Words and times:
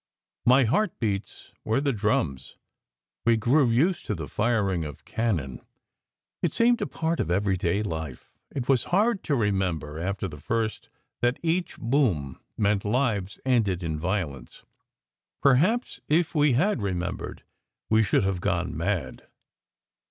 My 0.47 0.63
heartbeats 0.63 1.53
were 1.63 1.79
the 1.79 1.93
drums. 1.93 2.55
We 3.23 3.37
grew 3.37 3.69
used 3.69 4.07
to 4.07 4.15
the 4.15 4.27
firing 4.27 4.83
of 4.83 5.05
cannon. 5.05 5.61
It 6.41 6.55
seemed 6.55 6.81
a 6.81 6.87
part 6.87 7.19
of 7.19 7.29
everyday 7.29 7.83
life. 7.83 8.31
It 8.49 8.67
was 8.67 8.85
hard 8.85 9.23
to 9.25 9.35
remember 9.35 9.99
after 9.99 10.27
the 10.27 10.39
first 10.39 10.89
that 11.21 11.37
each 11.43 11.77
"boom!" 11.77 12.39
meant 12.57 12.83
lives 12.83 13.39
ended 13.45 13.83
in 13.83 13.99
violence. 13.99 14.63
Perhaps 15.39 16.01
if 16.07 16.33
we 16.33 16.53
had 16.53 16.79
remem 16.79 17.17
bered 17.19 17.41
we 17.91 18.01
should 18.01 18.23
have 18.23 18.41
gone 18.41 18.75
mad. 18.75 19.27